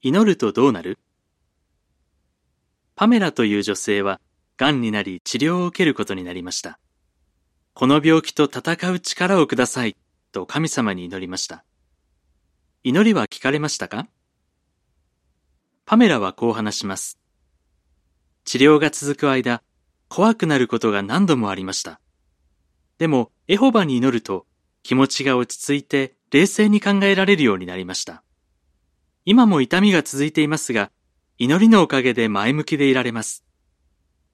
[0.00, 0.96] 祈るとどうなる？
[2.94, 4.20] パメラという女性は、
[4.56, 6.78] 癌になり治療を受けることになりました。
[7.74, 9.96] この病気と戦う力をください、
[10.30, 11.64] と神様に祈りました。
[12.84, 14.06] 祈りは聞かれましたか？
[15.84, 17.18] パメラはこう話します。
[18.44, 19.62] 治療が続く間、
[20.08, 22.00] 怖くなることが何度もありました。
[22.98, 24.46] でも、エホバに祈ると、
[24.84, 28.22] 気持ちが落ち着いて冷静に考えられるようになりました。
[29.30, 30.90] 今も痛みが続いていますが、
[31.36, 33.44] 祈りのおかげで前向きでいられます。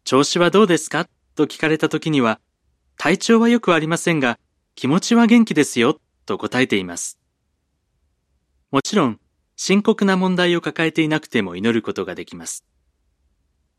[0.04, 1.08] 調子はどうですか？
[1.34, 2.38] と聞かれた時には、
[2.96, 4.38] 体調はよくありませんが、
[4.76, 7.18] 気持ちは元気ですよ、と答えています。
[8.70, 9.18] もちろん、
[9.56, 12.64] 深刻な問題を抱えていなくても祈ることができます。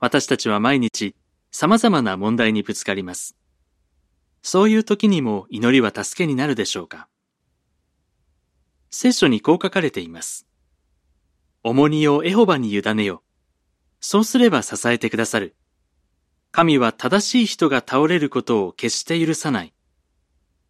[0.01, 1.15] 私たちは毎日、
[1.49, 3.37] 様々な問題にぶつかります。
[4.41, 7.07] そういう時にも祈りは助けになるでしょうか？
[8.89, 10.45] 聖書にこう書かれています。
[11.67, 13.23] 重荷をエホバに委ねよ。
[13.99, 15.55] そうすれば支えてくださる。
[16.51, 19.73] 神は正しい人が倒れることを決して許さない。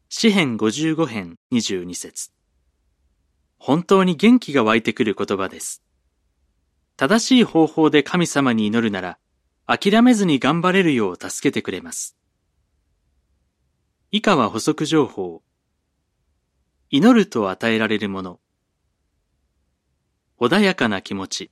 [0.08, 2.32] 詩編55編22節
[3.58, 5.84] 本当に元気が湧いてくる言葉です。
[6.96, 9.18] 正しい方法で神様に祈るなら、
[9.68, 12.16] 諦めずに頑張れるよう助けてくれます。
[14.12, 15.44] 以下は補足情報。
[16.90, 18.40] 祈ると与えられるもの。
[20.40, 21.52] 穏やかな気持ち。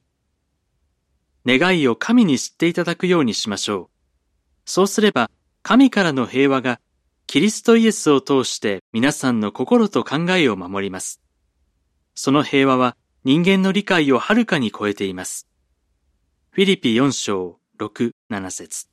[1.46, 3.90] 願いを神に知っていただくようにしましょう。
[4.66, 5.30] そうすれば、
[5.62, 6.80] 神からの平和が、
[7.28, 11.22] キリストイエスを通して皆さんの心と考えを守ります。
[12.16, 15.48] その平和は人間の理解をはるかに超えています。
[16.52, 18.88] フィリピ4章6、7節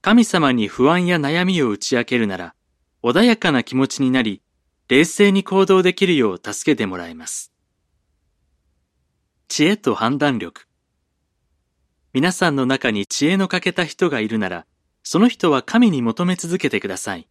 [0.00, 2.54] 神様に不安や悩みを打ち明けるなら、
[3.02, 4.40] 穏やかな気持ちになり、
[4.88, 7.49] 冷静に行動できるよう助けてもらえます。
[9.50, 10.68] 知恵と判断力。
[12.12, 14.64] 皆さんの中に知恵の欠けた人がいるなら、
[15.02, 17.28] その人は神に求め続けてください。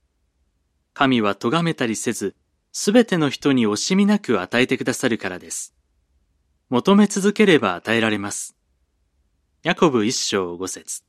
[0.93, 2.35] 神は咎めたりせず、
[2.73, 5.73] すべての人に惜しみなく与えてくださるからです。
[6.67, 8.57] 求め続ければ与えられます。
[9.63, 11.03] ヤコブ一章五節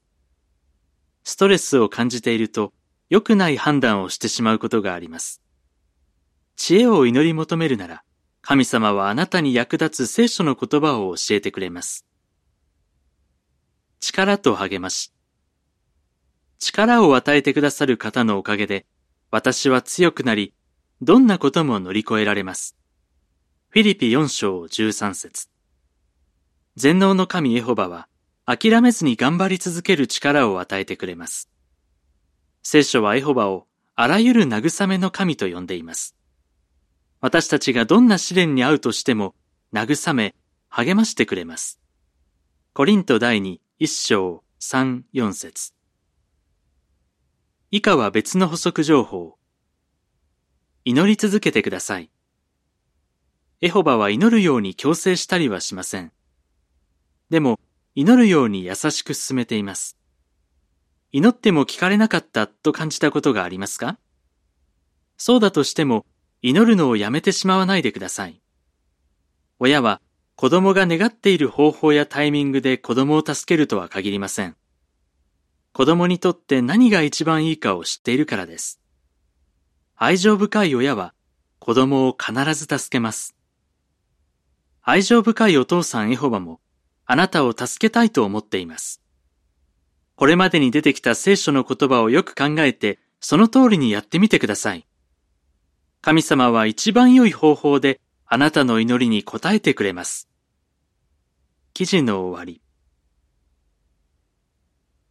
[1.24, 2.72] ストレスを感じていると、
[3.08, 5.42] 良くない判断をしてしまうことがあります。
[6.54, 8.04] 知恵を祈り求めるなら、
[8.42, 12.06] 神様はあなたに役立つ聖書の言葉を教えてくれます。
[14.00, 15.12] 力と励まし。
[16.58, 18.86] 力を与えてくださる方のおかげで、
[19.30, 20.54] 私は強くなり、
[21.02, 22.76] どんなことも乗り越えられます。
[23.68, 25.48] フィリピ4章13節
[26.76, 28.08] 全能の神エホバは、
[28.46, 31.48] 諦めずに頑張り続ける力を与えてくれます。
[32.62, 36.16] 聖書はエホバを、あらゆる慰めの神と呼んでいます。
[37.20, 39.34] 私たちがどんな試練に遭うとしても、
[39.74, 40.34] 慰め、
[40.68, 41.78] 励ましてくれます。
[42.72, 45.74] コリント第2、1章3、4節
[47.70, 49.36] 以下は別の補足情報。
[50.84, 52.10] 祈り続けてください。
[53.60, 56.12] エホバは祈るように強制したりはしません。
[57.28, 57.60] でも、
[57.94, 59.98] 祈るように優しく進めています。
[61.12, 63.98] 祈っても聞かれなかったと感じたことがありますか？
[65.18, 66.06] そうだとしても、
[66.42, 68.40] 祈るのをやめてしまわないでください。
[69.58, 70.00] 親は
[70.36, 74.56] 子供が願っている方法やタイミングで子供を助けるとは限りません。
[75.72, 78.80] 子供にとって何が一番いいかを知っているからです。
[79.96, 81.12] 愛情深い親は
[81.58, 83.36] 子供を必ず助けます。
[84.82, 86.60] 愛情深いお父さんエホバも
[87.04, 89.02] あなたを助けたいと思っています。
[90.16, 94.86] これまでに出てきた聖書の言葉をよく考えてその通りにやってみてください。
[96.02, 100.28] 神様は一番良い方法であなたの祈りに応えてくれます。
[101.74, 102.62] 記事の終わり。